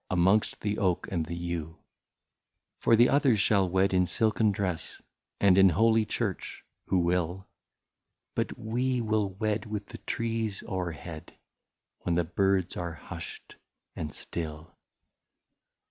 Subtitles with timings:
[0.09, 1.77] Amongst the oak and the yew;
[2.33, 4.99] '* For the others shall wed in silken dress
[5.39, 7.45] And in holy church,— who will;
[8.33, 11.37] But we will wed with the trees overhead.
[11.99, 13.57] When the birds are hushed
[13.95, 14.75] and still.